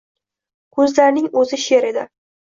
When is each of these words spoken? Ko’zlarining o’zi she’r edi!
Ko’zlarining 0.77 1.27
o’zi 1.41 1.59
she’r 1.65 1.87
edi! 1.91 2.07